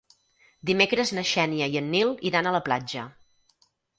[0.69, 3.07] Dimecres na Xènia i en Nil iran a la platja.